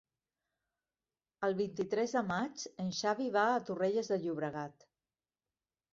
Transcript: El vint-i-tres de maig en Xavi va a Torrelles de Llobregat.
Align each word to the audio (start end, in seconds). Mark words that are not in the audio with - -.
El 1.47 1.53
vint-i-tres 1.59 2.17
de 2.19 2.23
maig 2.31 2.65
en 2.85 2.91
Xavi 3.01 3.31
va 3.39 3.47
a 3.51 3.63
Torrelles 3.69 4.11
de 4.15 4.21
Llobregat. 4.25 4.89